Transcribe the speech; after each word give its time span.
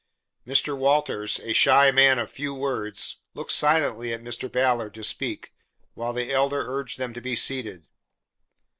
Mr. 0.47 0.75
Walters, 0.75 1.39
a 1.41 1.53
shy 1.53 1.91
man 1.91 2.17
of 2.17 2.31
few 2.31 2.55
words, 2.55 3.17
looked 3.35 3.51
silently 3.51 4.11
at 4.11 4.23
Mr. 4.23 4.51
Ballard 4.51 4.95
to 4.95 5.03
speak, 5.03 5.53
while 5.93 6.11
the 6.11 6.31
Elder 6.33 6.65
urged 6.67 6.97
them 6.97 7.13
to 7.13 7.21
be 7.21 7.35
seated. 7.35 7.85